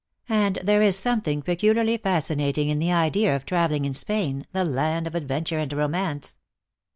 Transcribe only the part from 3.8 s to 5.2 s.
in Spain, the land of